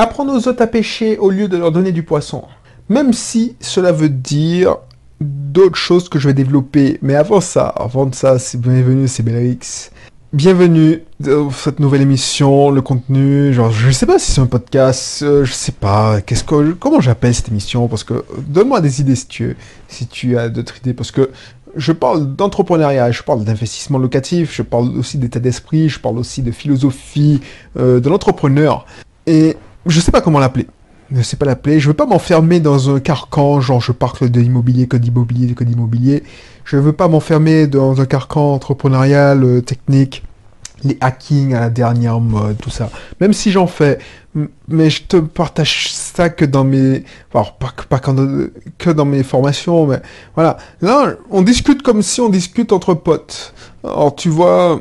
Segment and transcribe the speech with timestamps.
[0.00, 2.44] apprendre aux autres à pêcher au lieu de leur donner du poisson.
[2.88, 4.76] Même si cela veut dire
[5.20, 6.98] d'autres choses que je vais développer.
[7.02, 9.90] Mais avant ça, avant de ça, c'est bienvenue, c'est Bellrix.
[10.32, 15.22] Bienvenue dans cette nouvelle émission, le contenu, genre je sais pas si c'est un podcast,
[15.22, 19.16] euh, je sais pas, qu'est-ce que comment j'appelle cette émission parce que donne-moi des idées
[19.16, 19.56] si tu
[19.88, 21.30] si tu as d'autres idées parce que
[21.74, 26.42] je parle d'entrepreneuriat, je parle d'investissement locatif, je parle aussi d'état d'esprit, je parle aussi
[26.42, 27.40] de philosophie
[27.76, 28.86] euh, de l'entrepreneur
[29.26, 29.56] et
[29.90, 30.66] je sais pas comment l'appeler
[31.10, 31.80] ne sais pas l'appeler.
[31.80, 35.64] Je veux pas m'enfermer dans un carcan, genre je parle de l'immobilier, que d'immobilier, que
[35.64, 36.22] d'immobilier.
[36.64, 40.22] Je veux pas m'enfermer dans un carcan entrepreneurial, euh, technique,
[40.84, 42.90] les hacking à la dernière mode, tout ça.
[43.20, 43.98] Même si j'en fais,
[44.68, 49.86] mais je te partage ça que dans mes, alors pas, pas que dans mes formations,
[49.86, 50.00] mais
[50.34, 50.56] voilà.
[50.80, 53.52] Là, on discute comme si on discute entre potes.
[53.82, 54.80] Alors tu vois,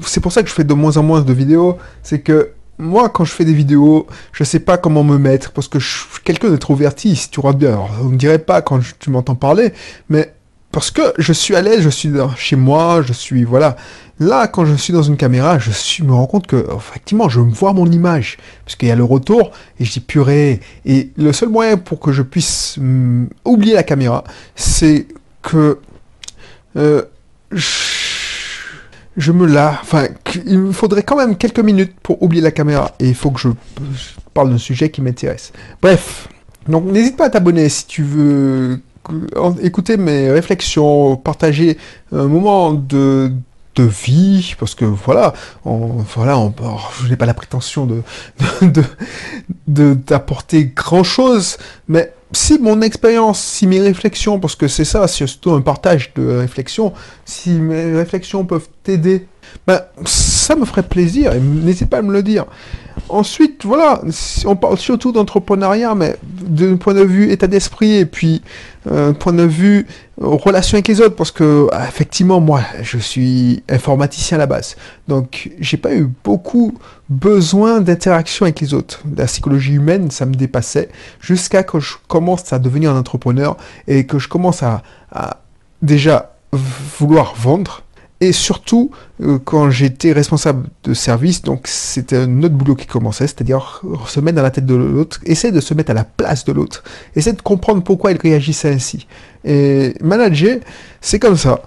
[0.00, 3.08] c'est pour ça que je fais de moins en moins de vidéos, c'est que moi,
[3.08, 6.22] quand je fais des vidéos, je sais pas comment me mettre parce que je suis
[6.24, 7.70] quelqu'un trop si tu vois bien.
[7.70, 9.72] Alors, on me dirait pas quand tu m'entends parler,
[10.08, 10.32] mais
[10.72, 13.76] parce que je suis à l'aise, je suis chez moi, je suis voilà.
[14.18, 17.40] Là, quand je suis dans une caméra, je suis, me rends compte que effectivement, je
[17.40, 20.60] me vois mon image parce qu'il y a le retour et je dis purée.
[20.84, 24.24] Et le seul moyen pour que je puisse mm, oublier la caméra,
[24.54, 25.06] c'est
[25.42, 25.78] que
[26.76, 27.02] euh,
[29.32, 29.78] me la...
[29.82, 30.08] Enfin,
[30.46, 32.92] il me faudrait quand même quelques minutes pour oublier la caméra.
[32.98, 33.48] Et il faut que je,
[34.34, 35.52] parle d'un sujet qui m'intéresse.
[35.80, 36.28] Bref.
[36.68, 38.80] Donc n'hésite pas à t'abonner si tu veux
[39.62, 41.78] écouter mes réflexions, partager
[42.12, 43.32] un moment de,
[43.76, 46.52] de vie, parce que voilà, on, voilà, on,
[47.02, 48.02] je n'ai pas la prétention de
[49.68, 55.06] d'apporter de, grand chose, mais si mon expérience, si mes réflexions, parce que c'est ça,
[55.06, 56.92] c'est surtout un partage de réflexions,
[57.24, 59.28] si mes réflexions peuvent t'aider,
[59.66, 62.46] ben, ça me ferait plaisir, et n'hésite pas à me le dire.
[63.08, 64.00] Ensuite, voilà,
[64.46, 68.42] on parle surtout d'entrepreneuriat, mais d'un point de vue état d'esprit et puis
[68.90, 69.86] un point de vue
[70.18, 74.76] relation avec les autres, parce que ah, effectivement, moi, je suis informaticien à la base,
[75.08, 76.78] donc j'ai pas eu beaucoup
[77.08, 79.02] besoin d'interaction avec les autres.
[79.16, 80.88] La psychologie humaine, ça me dépassait,
[81.20, 83.56] jusqu'à que je commence à devenir un entrepreneur
[83.86, 84.82] et que je commence à
[85.82, 87.82] déjà vouloir vendre
[88.20, 88.90] et surtout,
[89.22, 94.20] euh, quand j'étais responsable de service, donc c'était un autre boulot qui commençait, c'est-à-dire se
[94.20, 96.82] mettre dans la tête de l'autre, essayer de se mettre à la place de l'autre,
[97.14, 99.06] essayer de comprendre pourquoi il réagissait ainsi.
[99.44, 100.60] Et manager,
[101.00, 101.60] c'est comme ça.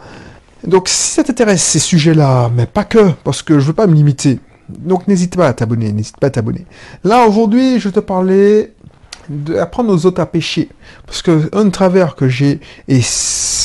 [0.65, 3.93] Donc si ça t'intéresse ces sujets-là, mais pas que, parce que je veux pas me
[3.93, 4.39] limiter,
[4.69, 6.65] donc n'hésite pas à t'abonner, n'hésite pas à t'abonner.
[7.03, 8.73] Là aujourd'hui, je te parlais
[9.29, 10.69] d'apprendre aux autres à pêcher.
[11.06, 13.01] Parce que un travers que j'ai et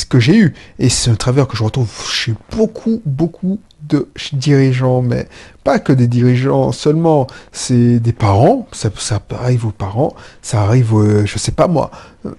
[0.09, 5.01] que j'ai eu, et c'est un travers que je retrouve chez beaucoup, beaucoup de dirigeants,
[5.01, 5.27] mais
[5.63, 8.89] pas que des dirigeants seulement, c'est des parents, ça,
[9.31, 10.93] arrive aux parents, ça arrive,
[11.25, 11.91] je sais pas moi,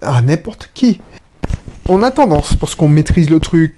[0.03, 1.01] à n'importe qui.
[1.89, 3.77] On a tendance, parce qu'on maîtrise le truc,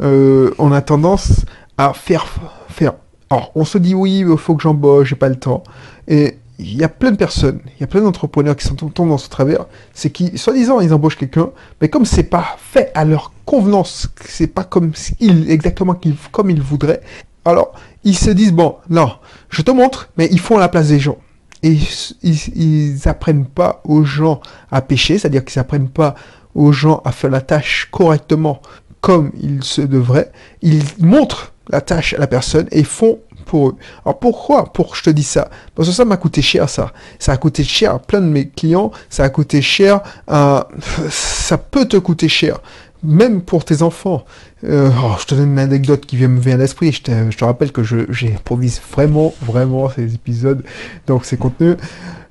[0.00, 1.44] euh, on a tendance
[1.78, 2.26] à faire,
[2.68, 2.94] faire.
[3.30, 5.64] Alors, on se dit oui, il faut que j'embauche, j'ai pas le temps.
[6.06, 9.10] Et il y a plein de personnes, il y a plein d'entrepreneurs qui sont tombés
[9.10, 11.50] dans ce travers, c'est qui, soi-disant, ils embauchent quelqu'un,
[11.80, 15.98] mais comme c'est pas fait à leur convenance, c'est pas comme ils, exactement
[16.32, 17.02] comme ils voudraient,
[17.44, 17.74] alors
[18.04, 19.12] ils se disent bon, non,
[19.50, 21.18] je te montre, mais ils font la place des gens.
[21.62, 21.78] Et
[22.22, 24.40] ils, ils, apprennent pas aux gens
[24.70, 26.14] à pêcher, c'est-à-dire qu'ils apprennent pas
[26.54, 28.60] aux gens à faire la tâche correctement
[29.00, 30.32] comme il se devrait.
[30.62, 33.74] Ils montrent la tâche à la personne et font pour.
[34.04, 36.92] Alors pourquoi pour je te dis ça Parce que ça m'a coûté cher ça.
[37.18, 40.68] Ça a coûté cher à plein de mes clients, ça a coûté cher à...
[41.08, 42.60] ça peut te coûter cher
[43.02, 44.24] même pour tes enfants.
[44.64, 46.92] Euh, oh, je te donne une anecdote qui vient me vient à l'esprit.
[46.92, 50.62] Je te, je te rappelle que j'improvise vraiment, vraiment ces épisodes,
[51.06, 51.76] donc ces contenus.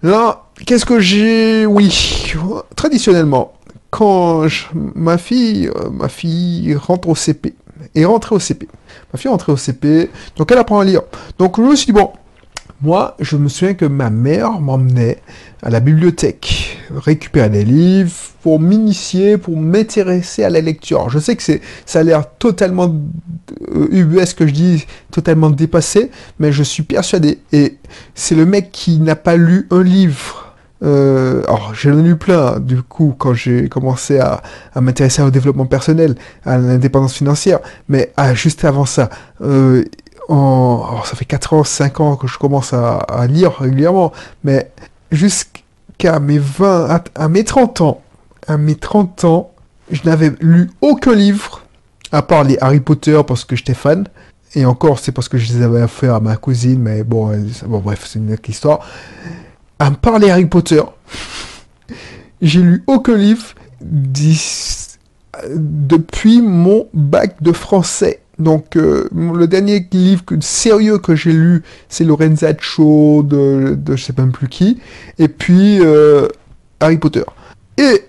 [0.03, 1.65] Là, qu'est-ce que j'ai?
[1.65, 2.33] Oui,
[2.75, 3.53] traditionnellement,
[3.89, 7.53] quand ma fille, euh, ma fille rentre au CP,
[7.94, 8.68] est rentrée au CP.
[9.13, 11.01] Ma fille est rentrée au CP, donc elle apprend à lire.
[11.38, 12.12] Donc je me suis dit, bon,
[12.81, 15.22] moi, je me souviens que ma mère m'emmenait
[15.63, 18.12] à la bibliothèque récupérer des livres
[18.44, 21.09] pour m'initier, pour m'intéresser à la lecture.
[21.09, 22.94] je sais que c'est, ça a l'air totalement
[23.74, 27.39] euh, UBS que je dis, totalement dépassé, mais je suis persuadé.
[27.54, 27.77] Et
[28.13, 30.44] c'est le mec qui n'a pas lu un livre
[30.85, 34.41] euh, alors, j'en ai lu plein, du coup, quand j'ai commencé à,
[34.79, 36.15] m'intéresser au développement personnel,
[36.45, 37.59] à l'indépendance financière.
[37.89, 39.09] Mais ah, juste avant ça,
[39.41, 39.83] euh,
[40.29, 44.11] ça fait 4 ans, 5 ans que je commence à, lire régulièrement.
[44.43, 44.71] Mais
[45.11, 48.01] jusqu'à mes 20, à, mes 30 ans,
[48.47, 49.51] à mes 30 ans,
[49.91, 51.61] je n'avais lu aucun livre,
[52.11, 54.07] à part les Harry Potter parce que j'étais fan.
[54.57, 57.31] Et encore, c'est parce que je les avais offert à ma cousine, mais bon,
[57.65, 58.79] bon bref, c'est une autre histoire.
[59.80, 60.81] À me parler Harry Potter.
[62.42, 63.45] J'ai lu aucun livre
[65.50, 68.22] depuis mon bac de français.
[68.38, 74.13] Donc euh, le dernier livre sérieux que j'ai lu, c'est Lorenzaccio de, de je sais
[74.18, 74.80] même plus qui.
[75.19, 76.28] Et puis euh,
[76.80, 77.24] Harry Potter.
[77.78, 78.06] Et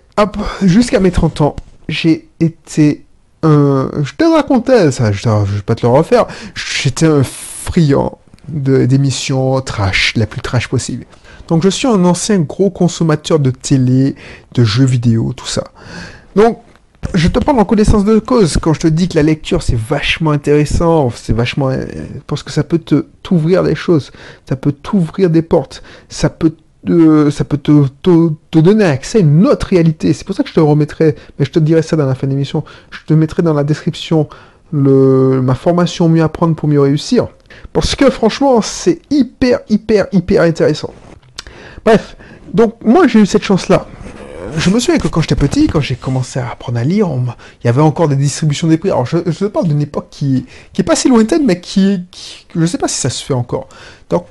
[0.63, 1.57] jusqu'à mes 30 ans,
[1.89, 3.05] j'ai été
[3.43, 3.91] un...
[4.03, 6.27] Je te racontais ça, je, ne vais pas te le refaire.
[6.55, 11.05] J'étais un friand d'émissions trash, la plus trash possible.
[11.49, 14.15] Donc je suis un ancien gros consommateur de télé,
[14.55, 15.65] de jeux vidéo, tout ça.
[16.35, 16.61] Donc
[17.15, 19.79] je te parle en connaissance de cause quand je te dis que la lecture c'est
[19.79, 21.71] vachement intéressant, c'est vachement
[22.27, 22.81] parce que ça peut
[23.23, 24.11] t'ouvrir des choses,
[24.49, 26.55] ça peut t'ouvrir des portes, ça peut
[26.85, 30.13] te, ça peut te, donner accès à une autre réalité.
[30.13, 32.27] C'est pour ça que je te remettrai, mais je te dirai ça dans la fin
[32.27, 34.29] de l'émission, je te mettrai dans la description
[34.73, 37.29] le, ma formation mieux apprendre pour mieux réussir.
[37.73, 40.93] Parce que franchement, c'est hyper, hyper, hyper intéressant.
[41.87, 42.17] Bref,
[42.53, 43.87] donc moi j'ai eu cette chance-là.
[44.59, 47.09] Je me souviens que quand j'étais petit, quand j'ai commencé à apprendre à lire,
[47.63, 48.91] il y avait encore des distributions des prix.
[48.91, 52.67] Alors je, je parle d'une époque qui, qui pas si lointaine, mais qui, qui, je
[52.67, 53.69] sais pas si ça se fait encore.
[54.11, 54.27] Donc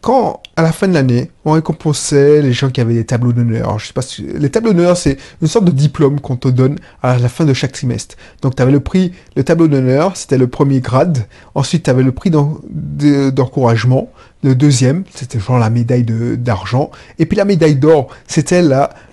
[0.00, 3.78] quand, à la fin de l'année, on récompensait les gens qui avaient des tableaux d'honneur.
[3.78, 4.02] Je sais pas.
[4.18, 7.52] Les tableaux d'honneur, c'est une sorte de diplôme qu'on te donne à la fin de
[7.52, 8.16] chaque trimestre.
[8.40, 11.26] Donc, tu avais le prix, le tableau d'honneur, c'était le premier grade.
[11.54, 14.10] Ensuite, tu avais le prix d'encouragement.
[14.42, 16.90] Le deuxième, c'était genre la médaille d'argent.
[17.18, 18.62] Et puis la médaille d'or, c'était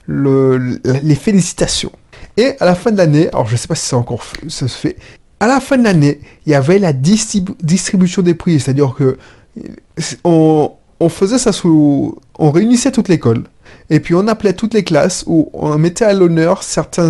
[0.07, 1.91] les félicitations.
[2.37, 4.77] Et à la fin de l'année, alors je sais pas si ça encore ça se
[4.77, 4.95] fait,
[5.39, 9.17] à la fin de l'année, il y avait la distribution des prix, c'est-à-dire que
[10.23, 10.71] on,
[11.09, 12.17] faisait ça sous...
[12.39, 13.43] On réunissait toute l'école,
[13.89, 17.09] et puis on appelait toutes les classes où on mettait à l'honneur certains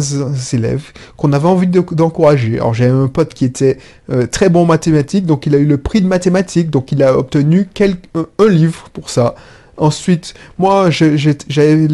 [0.53, 2.55] élèves qu'on avait envie d'encourager.
[2.55, 3.77] Alors j'avais un pote qui était
[4.11, 7.01] euh, très bon en mathématiques, donc il a eu le prix de mathématiques, donc il
[7.01, 9.35] a obtenu un, livre pour ça.
[9.77, 11.87] Ensuite, moi, j'avais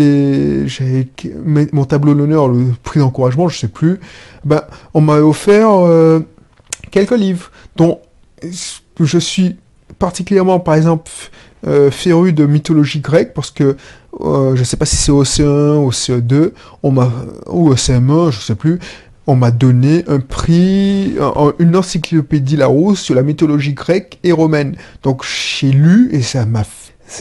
[1.74, 4.00] mon tableau d'honneur, le prix d'encouragement, je sais plus.
[4.46, 4.62] Ben,
[4.94, 6.22] on m'a offert euh,
[6.92, 8.00] quelques livres dont
[9.00, 9.58] je suis
[10.00, 11.10] particulièrement, par exemple,
[11.66, 13.76] euh, féru de mythologie grecque parce que
[14.22, 16.52] euh, je sais pas si c'est au CE1 ou au CE2
[16.84, 16.96] on
[17.48, 18.80] ou au CM1 je sais plus
[19.28, 21.16] on m'a donné un prix
[21.60, 24.76] une encyclopédie Larousse sur la mythologie grecque et romaine.
[25.02, 26.64] Donc j'ai lu et ça m'a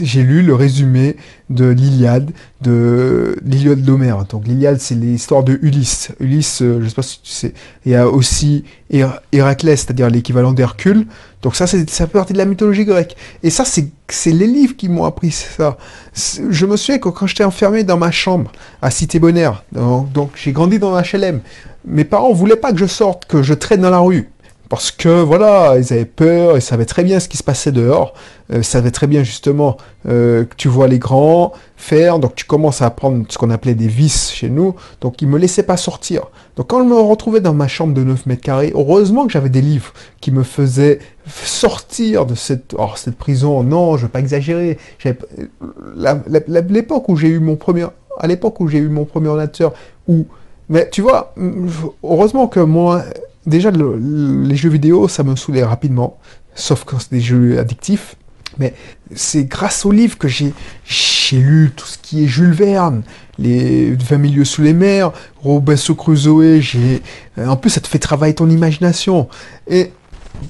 [0.00, 1.16] j'ai lu le résumé
[1.50, 2.30] de l'Iliade,
[2.60, 4.24] de l'Iliade d'Homère.
[4.24, 6.12] Donc l'Iliade, c'est l'histoire de Ulysse.
[6.20, 7.54] Ulysse, euh, je sais pas si tu sais.
[7.84, 8.64] Il y a aussi
[9.32, 11.06] Héraclès, c'est-à-dire l'équivalent d'Hercule.
[11.42, 13.16] Donc ça, c'est, ça fait partie de la mythologie grecque.
[13.42, 15.76] Et ça, c'est, c'est les livres qui m'ont appris ça.
[16.14, 20.52] Je me souviens que quand j'étais enfermé dans ma chambre à Cité-Bonnaire, donc, donc j'ai
[20.52, 21.40] grandi dans un HLM,
[21.84, 24.30] mes parents voulaient pas que je sorte, que je traîne dans la rue
[24.72, 28.14] parce que voilà, ils avaient peur, ils savaient très bien ce qui se passait dehors,
[28.50, 29.76] euh, ils savaient très bien justement
[30.08, 33.74] euh, que tu vois les grands faire, donc tu commences à apprendre ce qu'on appelait
[33.74, 36.22] des vices chez nous, donc ils me laissaient pas sortir.
[36.56, 39.50] Donc quand je me retrouvais dans ma chambre de 9 mètres carrés, heureusement que j'avais
[39.50, 39.92] des livres
[40.22, 42.88] qui me faisaient sortir de cette, oh,
[43.18, 44.78] prison, non, je veux pas exagérer,
[46.48, 47.88] l'époque où j'ai eu mon premier,
[48.18, 49.74] à l'époque où j'ai eu mon premier ordinateur,
[50.08, 50.24] où
[50.70, 51.34] mais tu vois,
[52.02, 53.02] heureusement que moi,
[53.46, 56.18] déjà, les jeux vidéo, ça me saoulait rapidement,
[56.54, 58.16] sauf quand c'est des jeux addictifs.
[58.58, 58.74] Mais
[59.14, 60.52] c'est grâce aux livres que j'ai
[61.32, 63.02] lu tout ce qui est Jules Verne,
[63.38, 65.12] les 20 milieux sous les mers,
[65.42, 67.00] Robinson Crusoe, j'ai
[67.38, 69.28] en plus ça te fait travailler ton imagination.
[69.68, 69.90] Et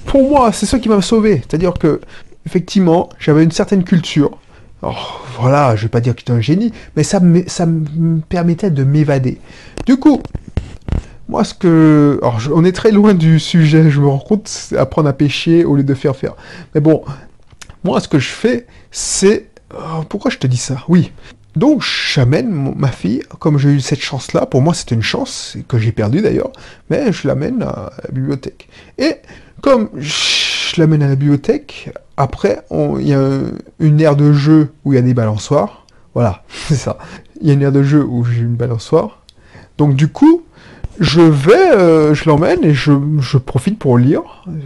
[0.05, 2.01] pour moi, c'est ça qui m'a sauvé, c'est-à-dire que
[2.45, 4.37] effectivement, j'avais une certaine culture.
[4.81, 8.69] Alors, voilà, je vais pas dire que j'étais un génie, mais ça ça me permettait
[8.69, 9.39] de m'évader.
[9.85, 10.21] Du coup,
[11.33, 12.19] moi, ce que.
[12.21, 15.65] Alors, on est très loin du sujet, je me rends compte, c'est apprendre à pêcher
[15.65, 16.35] au lieu de faire faire.
[16.75, 17.03] Mais bon,
[17.83, 19.49] moi, ce que je fais, c'est.
[19.73, 20.83] Oh, pourquoi je te dis ça?
[20.87, 21.11] Oui.
[21.55, 25.79] Donc, j'amène ma fille, comme j'ai eu cette chance-là, pour moi, c'est une chance, que
[25.79, 26.51] j'ai perdue d'ailleurs,
[26.91, 28.69] mais je l'amène à la bibliothèque.
[28.99, 29.15] Et
[29.61, 33.39] comme je l'amène à la bibliothèque, après, il y a
[33.79, 35.87] une aire de jeu où il y a des balançoires.
[36.13, 36.99] Voilà, c'est ça.
[37.41, 39.23] Il y a une aire de jeu où j'ai une balançoire.
[39.79, 40.43] Donc, du coup,
[40.99, 44.21] je vais, euh, je l'emmène et je, profite pour lire.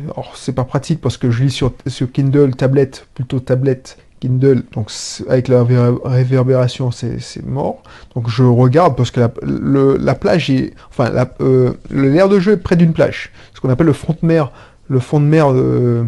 [0.05, 1.71] Alors c'est pas pratique parce que je lis sur,
[2.11, 4.91] Kindle, tablette, plutôt tablette, Kindle, donc
[5.29, 5.63] avec la
[6.03, 7.81] réverbération c'est mort.
[8.15, 12.57] Donc je regarde parce que la, la plage est, enfin euh, l'air de jeu est
[12.57, 14.51] près d'une plage, ce qu'on appelle le front de mer,
[14.89, 16.05] le fond de mer de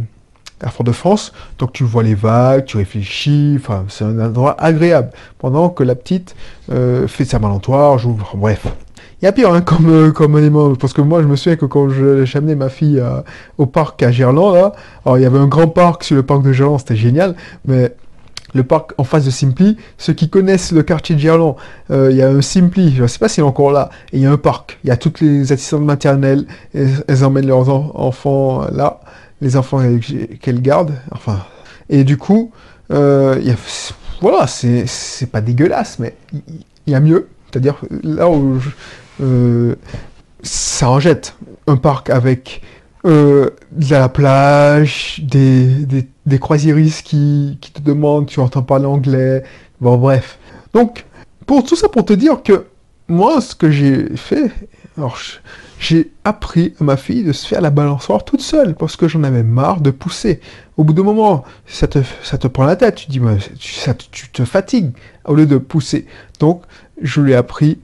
[0.62, 1.34] à Fort-de-France.
[1.58, 5.12] Donc tu vois les vagues, tu réfléchis, enfin c'est un endroit agréable.
[5.38, 6.36] Pendant que la petite
[6.72, 8.68] euh, fait sa malentoire, joue, bref.
[9.22, 11.58] Il y a pire hein, comme, euh, comme élément, parce que moi je me souviens
[11.58, 13.04] que quand j'ai amené ma fille
[13.58, 14.72] au parc à Gerland, là,
[15.06, 17.36] alors il y avait un grand parc sur le parc de Gerland, c'était génial,
[17.66, 17.94] mais
[18.54, 19.78] le parc en face de Simply.
[19.98, 21.56] Ceux qui connaissent le quartier de Gerland,
[21.92, 24.18] euh, il y a un Simply, je ne sais pas s'il est encore là, et
[24.18, 24.80] il y a un parc.
[24.84, 29.02] Il y a toutes les assistantes maternelles, elles, emmènent leurs enfants là,
[29.42, 29.82] les enfants
[30.42, 31.40] qu'elles gardent, enfin.
[31.90, 32.52] Et du coup,
[32.92, 33.56] euh, y a,
[34.22, 34.86] voilà, c'est
[35.32, 37.28] pas dégueulasse, mais il y, a mieux.
[37.50, 38.60] C'est-à-dire là où
[39.22, 39.76] euh,
[40.42, 41.36] ça en jette
[41.68, 42.62] un parc avec
[43.06, 48.86] euh, de la plage, des, des, des croisiéristes qui, qui, te demandent, tu entends parler
[48.86, 49.44] anglais,
[49.80, 50.38] bon bref.
[50.74, 51.06] Donc,
[51.46, 52.66] pour tout ça pour te dire que
[53.08, 54.52] moi, ce que j'ai fait,
[54.98, 55.18] alors
[55.80, 59.24] j'ai appris à ma fille de se faire la balançoire toute seule parce que j'en
[59.24, 60.42] avais marre de pousser.
[60.76, 63.22] Au bout d'un moment, ça te, ça te prend la tête, tu dis,
[63.58, 64.92] tu, ça, tu te fatigues
[65.26, 66.06] au lieu de pousser.
[66.40, 66.64] Donc,
[67.02, 67.80] je lui ai appris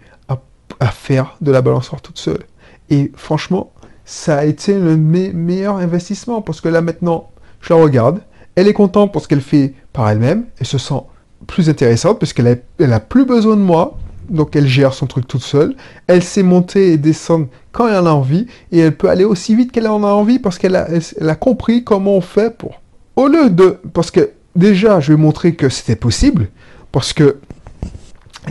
[0.79, 2.43] à, faire de la balançoire toute seule.
[2.89, 3.71] Et franchement,
[4.05, 7.29] ça a été le meilleur investissement parce que là maintenant,
[7.61, 8.21] je la regarde,
[8.55, 11.01] elle est contente parce qu'elle fait par elle-même, elle se sent
[11.47, 13.97] plus intéressante parce qu'elle a, elle a plus besoin de moi,
[14.29, 15.75] donc elle gère son truc toute seule,
[16.07, 18.47] elle sait monter et descendre quand elle en a envie.
[18.71, 21.83] Et elle peut aller aussi vite qu'elle en a envie parce qu'elle a, a compris
[21.83, 22.81] comment on fait pour.
[23.15, 26.49] Au lieu de, parce que déjà je vais montrer que c'était possible.
[26.91, 27.39] Parce que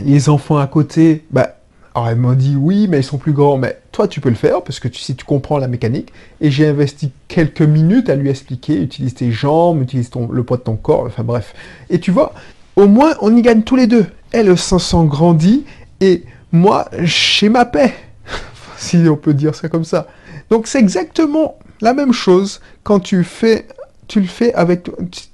[0.03, 1.54] les enfants à côté, bah,
[1.95, 3.57] alors elle m'a dit oui, mais ils sont plus grands.
[3.57, 6.11] Mais toi, tu peux le faire parce que tu, si tu comprends la mécanique.
[6.41, 8.81] Et j'ai investi quelques minutes à lui expliquer.
[8.81, 11.05] Utilise tes jambes, utilise ton, le poids de ton corps.
[11.05, 11.55] Enfin bref.
[11.89, 12.33] Et tu vois,
[12.75, 14.05] au moins on y gagne tous les deux.
[14.33, 15.63] Elle se sent grandie
[16.01, 17.93] et moi j'ai ma paix,
[18.77, 20.07] si on peut dire ça comme ça.
[20.49, 23.65] Donc c'est exactement la même chose quand tu fais,
[24.07, 24.89] tu le fais avec,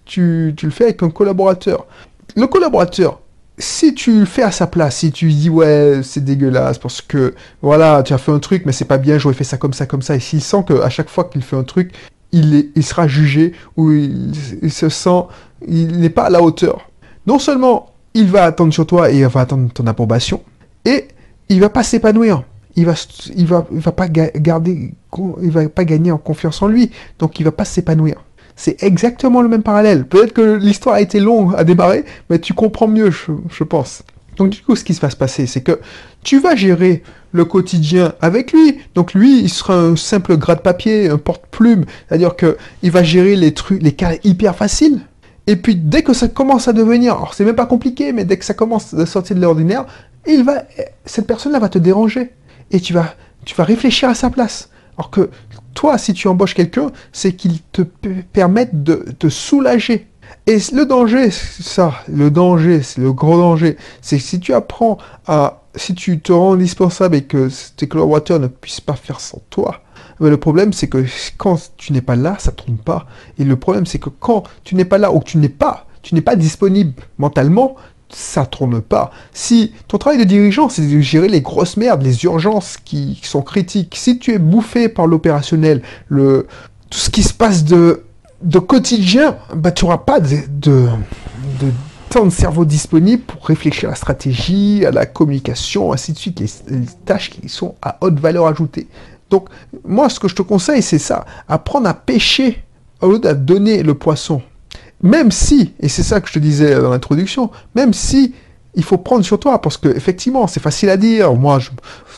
[0.06, 1.88] tu le fais avec un collaborateur.
[2.36, 3.20] Le collaborateur,
[3.58, 7.36] si tu le fais à sa place, si tu dis ouais c'est dégueulasse parce que
[7.62, 9.86] voilà tu as fait un truc mais c'est pas bien, j'aurais fait ça comme ça
[9.86, 11.92] comme ça, et s'il sent qu'à chaque fois qu'il fait un truc,
[12.32, 15.24] il, sera jugé ou il, se sent,
[15.68, 16.90] il n'est pas à la hauteur.
[17.28, 20.42] Non seulement il va attendre sur toi et il va attendre ton approbation,
[20.86, 21.08] et
[21.50, 22.44] il va pas s'épanouir.
[22.78, 22.94] Il va,
[23.36, 26.90] il va, il va pas va pas gagner en confiance en lui,
[27.20, 28.24] donc il va pas s'épanouir.
[28.56, 30.06] C'est exactement le même parallèle.
[30.06, 34.04] Peut-être que l'histoire a été longue à démarrer, mais tu comprends mieux, je, pense.
[34.38, 35.80] Donc du coup, ce qui va se passer, c'est que
[36.24, 38.80] tu vas gérer le quotidien avec lui.
[38.96, 41.86] Donc lui, il sera un simple gras de papier, un porte-plume.
[42.08, 45.02] C'est-à-dire qu'il va gérer les trucs, les cas hyper faciles.
[45.48, 48.38] Et puis dès que ça commence à devenir, alors c'est même pas compliqué, mais dès
[48.38, 49.86] que ça commence à sortir de l'ordinaire,
[50.28, 50.64] il va,
[51.06, 52.32] cette personne-là va te déranger.
[52.72, 53.16] Et tu vas,
[53.46, 54.71] tu vas réfléchir à sa place.
[54.98, 55.30] Alors que
[55.74, 60.08] toi, si tu embauches quelqu'un, c'est qu'il te permette de te soulager.
[60.48, 64.98] Et le danger, ça, le danger, c'est le gros danger, c'est que si tu apprends
[65.28, 69.42] à, si tu te rends indispensable et que tes collaborateurs ne puissent pas faire sans
[69.50, 69.82] toi,
[70.20, 71.04] mais le problème, c'est que
[71.38, 73.08] quand tu n'es pas là, ça ne tourne pas.
[73.40, 75.88] Et le problème, c'est que quand tu n'es pas là ou que tu n'es pas,
[76.04, 77.76] tu n'es pas disponible mentalement,
[78.14, 79.12] ça tourne pas.
[79.34, 83.42] Si ton travail de dirigeant, c'est de gérer les grosses merdes, les urgences qui, sont
[83.42, 86.48] critiques, si tu es bouffé par l'opérationnel, le,
[86.90, 88.04] tout ce qui se passe de,
[88.68, 90.88] quotidien, bah, tu n'auras pas de, de,
[91.60, 91.72] de,
[92.10, 96.40] temps de cerveau disponible pour réfléchir à la stratégie, à la communication, ainsi de suite,
[96.40, 98.88] les, les tâches qui sont à haute valeur ajoutée.
[99.30, 99.48] Donc,
[99.86, 102.64] moi, ce que je te conseille, c'est ça, apprendre à pêcher
[103.00, 104.42] au lieu de donner le poisson.
[105.04, 108.34] Même si, et c'est ça que je te disais dans l'introduction, même si
[108.76, 111.34] il faut prendre sur toi, parce que effectivement, c'est facile à dire.
[111.34, 111.76] Moi, je, tu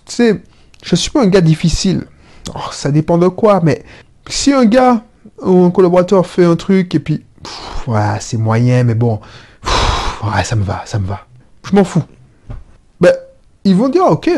[0.07, 0.43] sais,
[0.83, 2.05] je suis pas un gars difficile.
[2.53, 3.83] Oh, ça dépend de quoi, mais
[4.27, 5.03] si un gars
[5.41, 7.23] ou un collaborateur fait un truc et puis,
[7.87, 9.19] ouais, c'est moyen, mais bon,
[10.43, 11.25] ça me va, ça me va.
[11.65, 12.03] Je m'en fous.
[12.99, 13.13] Ben,
[13.63, 14.29] ils vont dire, ok,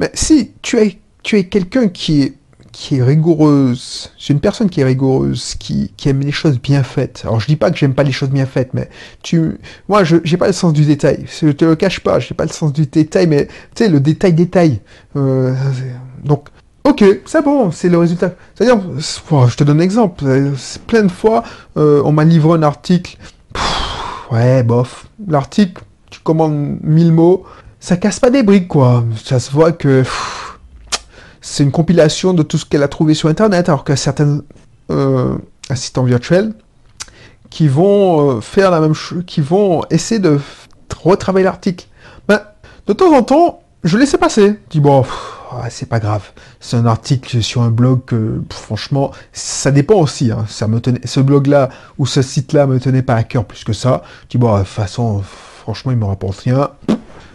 [0.00, 2.34] mais si tu es, tu es quelqu'un qui est
[2.74, 7.22] qui est rigoureuse, c'est une personne qui est rigoureuse, qui, aime les choses bien faites.
[7.24, 8.90] Alors je dis pas que j'aime pas les choses bien faites, mais
[9.22, 11.24] tu, moi je j'ai pas le sens du détail.
[11.40, 14.00] Je te le cache pas, j'ai pas le sens du détail, mais tu sais le
[14.00, 14.80] détail détail.
[15.14, 15.54] Euh,
[16.24, 16.48] donc
[16.82, 18.32] ok, c'est bon, c'est le résultat.
[18.54, 20.24] C'est-à-dire, je te donne un exemple.
[20.88, 21.44] Plein de fois,
[21.76, 23.16] euh, on m'a livré un article.
[24.32, 25.06] ouais, bof.
[25.28, 27.44] L'article, tu commandes 1000 mots,
[27.78, 29.04] ça casse pas des briques quoi.
[29.24, 30.02] Ça se voit que
[31.46, 33.96] c'est une compilation de tout ce qu'elle a trouvé sur Internet, alors qu'il y a
[33.96, 34.40] certains
[34.90, 35.36] euh,
[35.68, 36.54] assistants virtuels
[37.50, 40.40] qui vont euh, faire la même chose, qui vont essayer de
[41.02, 41.86] retravailler l'article.
[42.26, 42.40] Ben,
[42.86, 44.58] de temps en temps, je laissais passer.
[44.68, 45.04] Je dis bon,
[45.68, 46.30] c'est pas grave.
[46.60, 50.32] C'est un article sur un blog que, franchement, ça dépend aussi.
[50.32, 50.46] Hein.
[50.48, 53.74] Ça me tenait, ce blog-là ou ce site-là me tenait pas à cœur plus que
[53.74, 54.02] ça.
[54.22, 55.22] Je dis bon, de toute façon,
[55.60, 56.70] franchement, il me rapporte rien.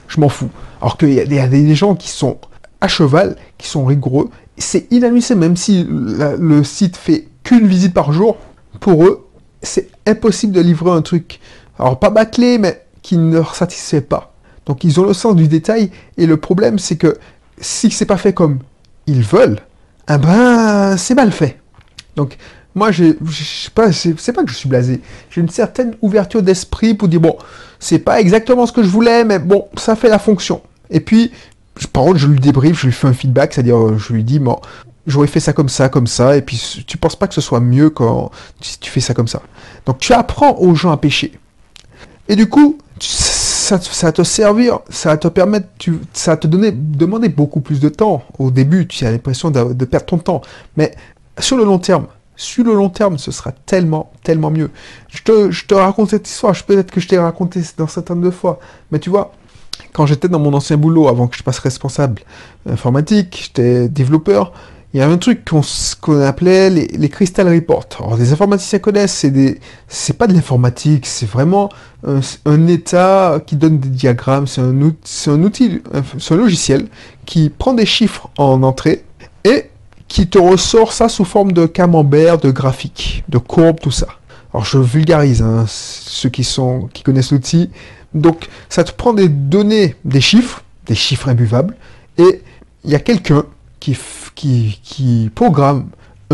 [0.07, 0.49] Je m'en fous.
[0.81, 2.39] Alors qu'il y, a des gens qui sont
[2.81, 4.29] à cheval, qui sont rigoureux.
[4.57, 8.37] C'est inadmissible, même si le site fait qu'une visite par jour,
[8.79, 9.27] pour eux,
[9.61, 11.39] c'est impossible de livrer un truc
[11.77, 14.33] alors pas bâclé, mais qui ne leur satisfait pas.
[14.65, 17.17] Donc ils ont le sens du détail, et le problème c'est que
[17.59, 18.59] si c'est pas fait comme
[19.07, 19.59] ils veulent,
[20.09, 21.57] eh ben c'est mal fait.
[22.15, 22.37] Donc
[22.75, 25.01] moi, je sais pas, c'est pas que je suis blasé.
[25.31, 27.35] J'ai une certaine ouverture d'esprit pour dire bon,
[27.79, 30.61] c'est pas exactement ce que je voulais, mais bon, ça fait la fonction.
[30.89, 31.31] Et puis,
[31.87, 34.39] par contre, je lui débriefe, je lui fais un feedback, c'est-à-dire, euh, je lui dis
[34.39, 34.59] bon,
[35.07, 37.59] j'aurais fait ça comme ça, comme ça, et puis tu penses pas que ce soit
[37.59, 39.41] mieux quand tu fais ça comme ça.
[39.85, 41.33] Donc tu apprends aux gens à pêcher.
[42.27, 45.67] Et du coup, ça, va te servir, ça va te permettre,
[46.13, 48.23] ça va te donner, demander beaucoup plus de temps.
[48.37, 50.41] Au début, tu as l'impression de, perdre ton temps.
[50.77, 50.93] Mais
[51.39, 54.69] sur le long terme, sur le long terme, ce sera tellement, tellement mieux.
[55.09, 58.29] Je te, je te raconte cette histoire, peut-être que je t'ai raconté dans certaines de
[58.29, 58.59] fois,
[58.91, 59.33] mais tu vois,
[59.93, 62.21] quand j'étais dans mon ancien boulot, avant que je passe responsable
[62.69, 64.53] informatique, j'étais développeur,
[64.93, 65.47] il y a un truc
[66.01, 67.85] qu'on appelait les, Crystal Reports.
[67.99, 69.59] Alors, les informaticiens connaissent, c'est des,
[70.17, 71.69] pas de l'informatique, c'est vraiment
[72.03, 75.81] un, état qui donne des diagrammes, c'est un, un outil,
[76.17, 76.87] c'est un logiciel
[77.27, 79.03] qui prend des chiffres en entrée
[79.43, 79.65] et
[80.07, 84.07] qui te ressort ça sous forme de camembert, de graphique, de courbe, tout ça.
[84.53, 87.69] Alors je vulgarise, hein, ceux qui, sont, qui connaissent l'outil.
[88.13, 91.75] Donc ça te prend des données, des chiffres, des chiffres imbuvables,
[92.17, 92.41] et
[92.83, 93.45] il y a quelqu'un
[93.79, 93.97] qui,
[94.35, 95.89] qui, qui programme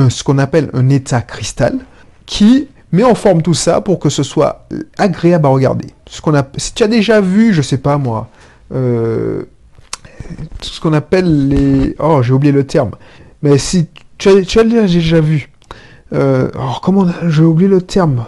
[0.10, 1.80] ce qu'on appelle un état cristal,
[2.26, 4.68] qui met en forme tout ça pour que ce soit
[4.98, 5.88] agréable à regarder.
[6.08, 8.30] Ce a, si tu as déjà vu, je sais pas moi,
[8.74, 9.44] euh,
[10.62, 11.96] ce qu'on appelle les...
[12.00, 12.92] Oh, j'ai oublié le terme.
[13.42, 15.50] Mais si tu as, déjà vu,
[16.14, 18.26] euh, alors comment, j'ai oublié le terme.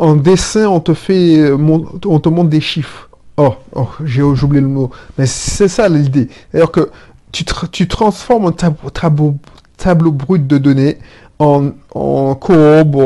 [0.00, 3.08] En, dessin, on te fait, on te montre des chiffres.
[3.36, 4.90] Oh, oh j'ai oublié le mot.
[5.16, 6.28] Mais c'est ça l'idée.
[6.50, 6.90] C'est-à-dire que
[7.32, 10.98] tu, tu transformes un tableau, brut de données
[11.38, 11.70] en,
[12.34, 12.96] courbe,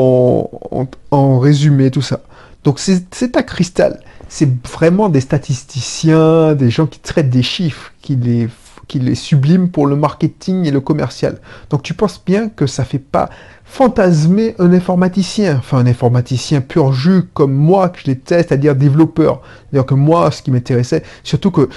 [1.11, 2.21] en, résumé, tout ça.
[2.63, 4.01] Donc c'est un cristal.
[4.27, 8.49] C'est vraiment des statisticiens, des gens qui traitent des chiffres, qui les
[8.87, 11.39] qu'il est sublime pour le marketing et le commercial.
[11.69, 13.29] Donc tu penses bien que ça fait pas
[13.73, 19.41] fantasmer un informaticien, enfin un informaticien pur jus comme moi que je déteste, c'est-à-dire développeur.
[19.71, 21.69] C'est-à-dire que moi, ce qui m'intéressait, surtout que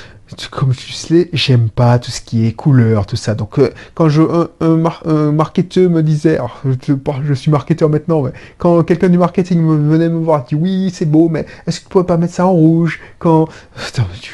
[0.50, 3.34] comme tu sais, j'aime pas tout ce qui est couleur, tout ça.
[3.34, 4.22] Donc, euh, quand je,
[4.60, 9.76] un, marketeur me disait, je, je, suis marketeur maintenant, mais quand quelqu'un du marketing me,
[9.76, 12.46] venait me voir, dit oui, c'est beau, mais est-ce que tu pourrais pas mettre ça
[12.46, 13.00] en rouge?
[13.18, 13.48] Quand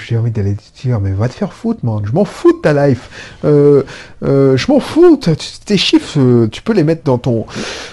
[0.07, 2.01] j'ai envie d'aller dire, mais va te faire foutre, man.
[2.05, 3.39] Je m'en fous de ta life.
[3.45, 3.83] Euh,
[4.25, 5.21] euh, je m'en fous.
[5.67, 7.47] Tes chiffres, tu peux les mettre dans ton.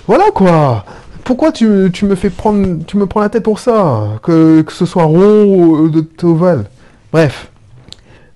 [0.08, 0.86] Voilà quoi
[1.26, 4.88] pourquoi tu, me fais prendre, tu me prends la tête pour ça, que, que ce
[4.88, 6.66] soit rond ou de ovale.
[7.14, 7.52] Bref.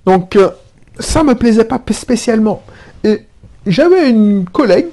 [0.06, 0.50] Donc, euh,
[1.00, 2.64] ça me plaisait pas spécialement.
[3.04, 3.26] Et
[3.66, 4.88] j'avais une collègue,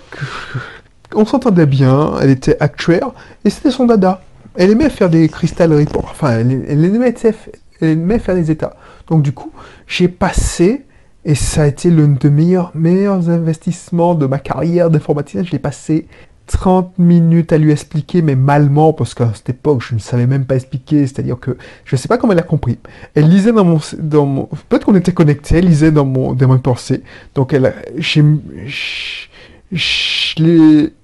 [1.15, 3.11] on s'entendait bien, elle était actuaire,
[3.45, 4.23] et c'était son dada.
[4.57, 8.75] Elle aimait faire des crystal reports, enfin, elle, aimait, faire des états.
[9.09, 9.53] Donc, du coup,
[9.87, 10.87] j'ai passé,
[11.25, 15.59] et ça a été l'un des meilleurs, meilleurs investissements de ma carrière d'informaticien, je l'ai
[15.59, 16.07] passé
[16.51, 20.45] 30 minutes à lui expliquer, mais malement, parce qu'à cette époque, je ne savais même
[20.45, 22.79] pas expliquer, c'est-à-dire que je ne sais pas comment elle a compris.
[23.15, 23.79] Elle lisait dans mon...
[23.99, 27.03] Dans mon Peut-être qu'on était connectés, elle lisait dans, mon, dans mes pensées.
[27.35, 28.23] Donc, elle J'ai...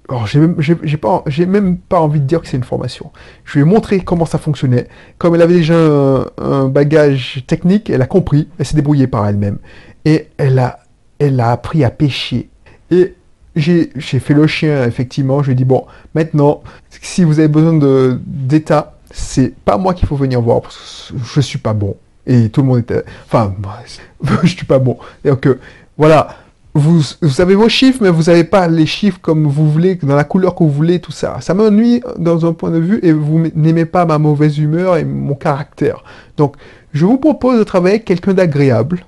[0.09, 0.57] Oh, j'ai même,
[1.01, 3.11] pas, j'ai même pas envie de dire que c'est une formation.
[3.45, 4.89] Je lui ai montré comment ça fonctionnait.
[5.19, 9.27] Comme elle avait déjà un, un bagage technique, elle a compris, elle s'est débrouillée par
[9.27, 9.59] elle-même.
[10.05, 10.81] Et elle a,
[11.19, 12.51] elle a appris à pêcher.
[12.93, 13.15] Et
[13.57, 15.43] j'ai fait le chien, effectivement.
[15.43, 16.63] Je lui ai dit, bon, maintenant,
[17.01, 21.41] si vous avez besoin d'état, c'est pas moi qu'il faut venir voir, parce que je
[21.41, 21.97] suis pas bon.
[22.27, 23.05] Et tout le monde était...
[23.27, 23.55] Enfin,
[24.43, 24.99] je suis pas bon.
[25.25, 25.49] Donc,
[25.97, 26.37] voilà,
[26.75, 30.17] vous, vous, avez vos chiffres, mais vous n'avez pas les chiffres comme vous voulez, dans
[30.17, 31.39] la couleur que vous voulez, tout ça.
[31.41, 35.05] Ça m'ennuie dans un point de vue, et vous n'aimez pas ma mauvaise humeur et
[35.05, 36.05] mon caractère.
[36.37, 36.57] Donc,
[36.93, 39.07] je vous propose de travailler avec quelqu'un d'agréable,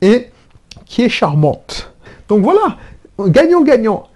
[0.00, 0.28] et
[0.86, 1.92] qui est charmante.
[2.28, 2.76] Donc voilà,
[3.20, 4.08] gagnant-gagnant.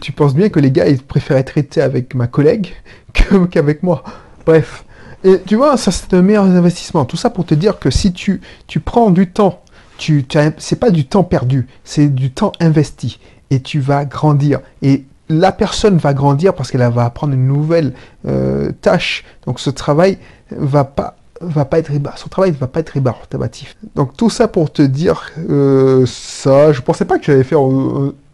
[0.00, 2.72] Tu penses bien que les gars, ils préféraient traiter avec ma collègue
[3.50, 4.02] qu'avec moi.
[4.46, 4.84] Bref.
[5.24, 7.04] Et tu vois, ça c'est un meilleur investissement.
[7.04, 8.40] Tout ça pour te dire que si tu,
[8.84, 9.62] prends du temps,
[9.98, 10.26] tu,
[10.58, 13.18] c'est pas du temps perdu, c'est du temps investi.
[13.50, 14.60] Et tu vas grandir.
[14.82, 17.92] Et la personne va grandir parce qu'elle va apprendre une nouvelle
[18.26, 19.24] euh, tâche.
[19.46, 20.18] Donc ce travail
[20.50, 23.76] va pas va pas être son travail ne va pas être rébarbatif.
[23.94, 27.62] Donc tout ça pour te dire euh, ça, je pensais pas que j'allais faire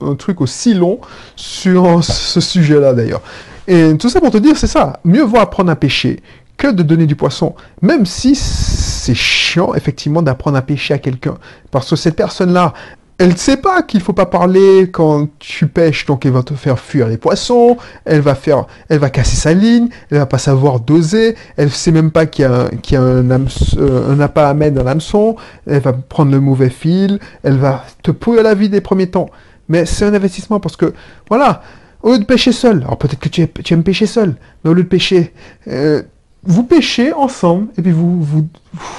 [0.04, 1.00] un, truc aussi long
[1.36, 3.22] sur ce sujet-là d'ailleurs.
[3.66, 6.20] Et tout ça pour te dire, c'est ça, mieux vaut apprendre à pêcher
[6.56, 11.36] que de donner du poisson, même si c'est chiant effectivement d'apprendre à pêcher à quelqu'un,
[11.70, 12.72] parce que cette personne-là,
[13.18, 16.54] elle ne sait pas qu'il faut pas parler quand tu pêches, donc elle va te
[16.54, 20.38] faire fuir les poissons, elle va faire, elle va casser sa ligne, elle va pas
[20.38, 24.20] savoir doser, elle sait même pas qu'il y a, qu'il y a un, euh, un
[24.20, 25.36] appât à mettre dans l'hameçon,
[25.66, 29.30] elle va prendre le mauvais fil, elle va te pourrir la vie des premiers temps.
[29.68, 30.92] Mais c'est un investissement parce que,
[31.28, 31.62] voilà,
[32.02, 34.82] au lieu de pêcher seul, alors peut-être que tu, aimes pêcher seul, mais au lieu
[34.82, 35.32] de pêcher,
[35.68, 36.02] euh,
[36.42, 38.46] vous pêchez ensemble et puis vous, vous,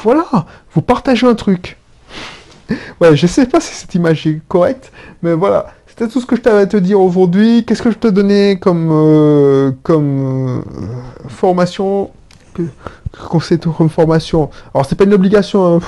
[0.03, 0.25] voilà,
[0.73, 1.77] vous partagez un truc.
[3.01, 5.67] ouais, je sais pas si cette image est correcte, mais voilà.
[5.87, 7.63] C'était tout ce que je t'avais à te dire aujourd'hui.
[7.63, 12.11] Qu'est-ce que je te donnais comme, euh, comme euh, formation
[13.29, 14.49] conseil comme formation?
[14.73, 15.77] Alors, c'est pas une obligation.
[15.77, 15.79] Hein.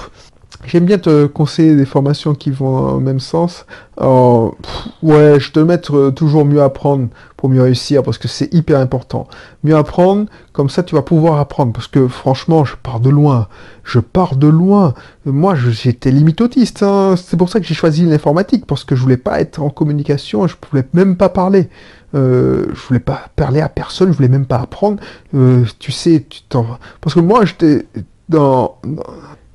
[0.67, 3.65] J'aime bien te conseiller des formations qui vont au même sens.
[3.97, 8.77] ouais, je te mettre euh, toujours mieux apprendre pour mieux réussir parce que c'est hyper
[8.81, 9.29] important.
[9.63, 13.47] Mieux apprendre, comme ça tu vas pouvoir apprendre parce que franchement, je pars de loin.
[13.85, 14.93] Je pars de loin.
[15.25, 16.83] Moi, j'étais limite autiste.
[16.83, 17.15] Hein.
[17.15, 20.47] C'est pour ça que j'ai choisi l'informatique parce que je voulais pas être en communication.
[20.47, 21.69] Je voulais même pas parler.
[22.13, 24.11] Euh, je voulais pas parler à personne.
[24.11, 24.99] Je voulais même pas apprendre.
[25.33, 26.65] Euh, tu sais, tu t'en.
[26.99, 27.85] Parce que moi, j'étais
[28.27, 28.79] dans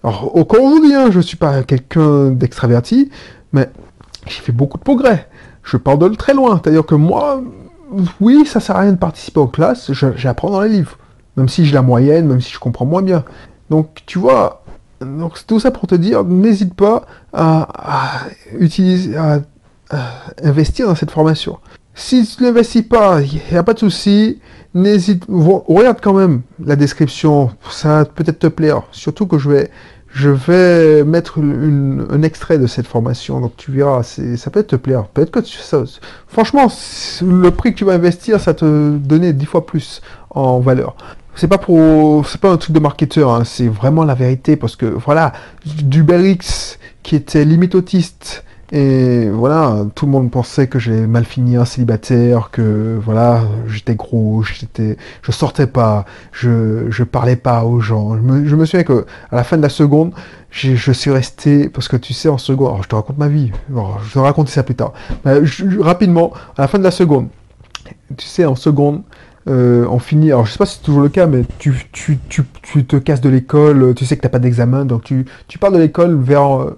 [0.04, 3.10] alors, au quotidien, je ne suis pas quelqu'un d'extraverti,
[3.52, 3.70] mais
[4.26, 5.28] j'ai fait beaucoup de progrès.
[5.62, 6.60] Je pars de très loin.
[6.62, 7.40] C'est-à-dire que moi,
[8.20, 10.98] oui, ça sert à rien de participer aux classes, j'apprends dans les livres.
[11.36, 13.24] Même si j'ai la moyenne, même si je comprends moins bien.
[13.70, 14.64] Donc, tu vois,
[15.00, 18.24] donc c'est tout ça pour te dire, n'hésite pas à,
[18.58, 19.40] utiliser, à,
[20.42, 21.58] investir dans cette formation.
[21.94, 24.40] Si tu n'investis pas, il n'y a pas de souci.
[24.74, 28.82] N'hésite, regarde quand même la description, ça peut-être te plaire.
[28.90, 29.70] Surtout que je vais,
[30.08, 35.04] je vais mettre un extrait de cette formation, donc tu verras, ça peut te plaire.
[35.08, 35.85] Peut-être que tu, ça,
[36.26, 36.68] franchement,
[37.22, 40.96] le prix que tu vas investir, ça te donner dix fois plus en valeur.
[41.35, 44.76] C'est pas pour, c'est pas un truc de marketeur, hein, c'est vraiment la vérité parce
[44.76, 45.32] que voilà,
[45.64, 51.26] du X qui était limite autiste et voilà, tout le monde pensait que j'ai mal
[51.26, 57.64] fini un célibataire, que voilà, j'étais gros, j'étais, je sortais pas, je, je parlais pas
[57.64, 58.16] aux gens.
[58.16, 60.12] Je me, je me souviens que à la fin de la seconde,
[60.50, 63.52] je suis resté, parce que tu sais, en seconde, alors je te raconte ma vie,
[63.68, 64.94] je te raconter ça plus tard.
[65.80, 67.28] Rapidement, à la fin de la seconde,
[68.16, 69.02] tu sais, en seconde,
[69.48, 72.18] euh, on finit, alors je sais pas si c'est toujours le cas, mais tu, tu,
[72.30, 75.58] tu, tu te casses de l'école, tu sais que t'as pas d'examen, donc tu, tu
[75.58, 76.68] pars de l'école vers,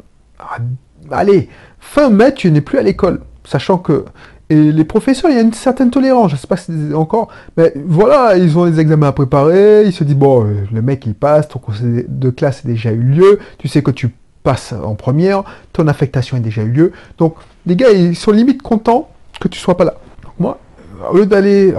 [1.11, 3.21] allez, fin mai, tu n'es plus à l'école.
[3.45, 4.05] Sachant que
[4.51, 7.29] et les professeurs, il y a une certaine tolérance, je ne sais pas si encore,
[7.57, 11.07] mais voilà, ils ont des examens à préparer, ils se disent, bon, euh, le mec
[11.07, 14.75] il passe, ton conseil de classe a déjà eu lieu, tu sais que tu passes
[14.75, 19.09] en première, ton affectation a déjà eu lieu, donc les gars, ils sont limite contents
[19.41, 19.95] que tu sois pas là.
[20.39, 20.59] Moi,
[21.11, 21.75] au lieu d'aller,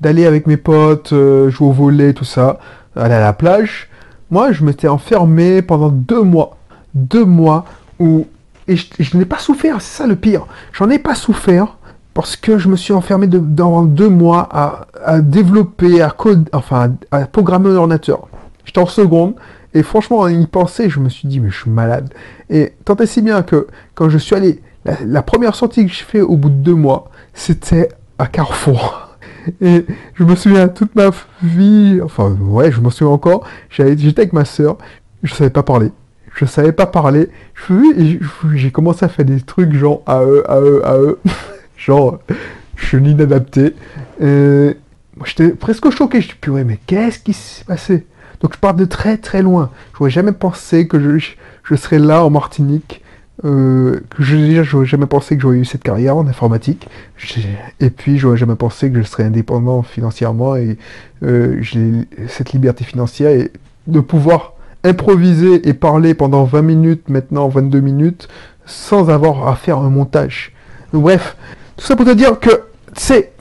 [0.00, 2.58] d'aller avec mes potes, euh, jouer au volet, tout ça,
[2.96, 3.88] aller à la plage,
[4.28, 6.56] moi je m'étais enfermé pendant deux mois,
[6.94, 7.64] deux mois
[7.98, 8.26] où
[8.68, 10.46] et je, n'ai pas souffert, c'est ça le pire.
[10.72, 11.78] J'en ai pas souffert
[12.14, 17.26] parce que je me suis enfermé dans deux mois à, développer, à code, enfin, à,
[17.26, 18.28] programmer un ordinateur.
[18.64, 19.34] J'étais en seconde,
[19.74, 22.12] et franchement, en y penser, je me suis dit, mais je suis malade.
[22.50, 24.62] Et tant et si bien que quand je suis allé,
[25.04, 29.08] la, première sortie que j'ai fait au bout de deux mois, c'était à Carrefour.
[29.60, 31.10] Et je me souviens toute ma
[31.42, 34.78] vie, enfin, ouais, je me souviens encore, j'étais avec ma soeur,
[35.24, 35.90] je savais pas parler
[36.34, 37.28] je savais pas parler.
[38.54, 41.18] J'ai commencé à faire des trucs genre à eux, à eux, à eux.
[41.76, 42.18] genre,
[42.76, 43.74] je suis inadapté.
[45.24, 46.20] J'étais presque choqué.
[46.20, 48.06] Je dis, purée, mais qu'est-ce qui s'est passé?
[48.40, 49.70] Donc je pars de très très loin.
[49.92, 53.02] Je n'aurais jamais pensé que je, serais là en Martinique.
[53.44, 56.88] Euh, je, déjà, j'aurais jamais pensé que j'aurais eu cette carrière en informatique.
[57.80, 60.76] Et puis, j'aurais jamais pensé que je serais indépendant financièrement et
[61.22, 61.92] euh, j'ai
[62.28, 63.50] cette liberté financière et
[63.86, 64.51] de pouvoir
[64.84, 68.28] improviser et parler pendant 20 minutes, maintenant 22 minutes,
[68.66, 70.52] sans avoir à faire un montage.
[70.92, 71.36] Bref,
[71.76, 72.62] tout ça pour te dire que
[72.94, 73.32] c'est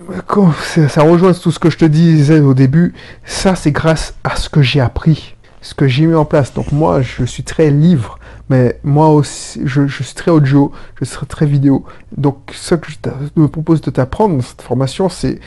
[0.89, 2.93] ça rejoint tout ce que je te disais au début.
[3.25, 6.53] Ça, c'est grâce à ce que j'ai appris, ce que j'ai mis en place.
[6.53, 8.19] Donc moi, je suis très livre
[8.51, 11.85] mais moi aussi, je, suis très audio, je suis très vidéo.
[12.17, 12.97] Donc, ce que je
[13.37, 15.39] me propose de t'apprendre dans cette formation, c'est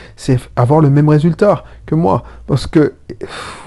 [0.55, 2.23] avoir le même résultat que moi.
[2.47, 2.93] Parce que,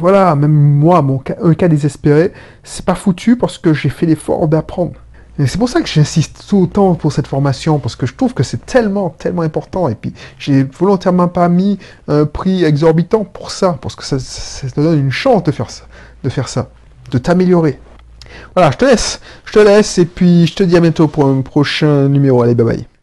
[0.00, 2.32] voilà, même moi, mon cas, un cas désespéré,
[2.64, 4.94] c'est pas foutu parce que j'ai fait l'effort d'apprendre.
[5.38, 8.42] Et c'est pour ça que j'insiste autant pour cette formation, parce que je trouve que
[8.42, 9.88] c'est tellement, tellement important.
[9.88, 14.68] Et puis, j'ai volontairement pas mis un prix exorbitant pour ça, parce que ça, ça
[14.68, 15.84] te donne une chance de faire ça,
[16.24, 16.70] de faire ça,
[17.12, 17.78] de t'améliorer.
[18.54, 19.20] Voilà, je te laisse.
[19.44, 22.42] Je te laisse et puis je te dis à bientôt pour un prochain numéro.
[22.42, 22.97] Allez, bye bye.